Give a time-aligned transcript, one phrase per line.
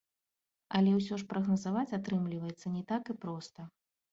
[0.77, 3.71] Але ўсё ж прагназаваць атрымліваецца не так і проста.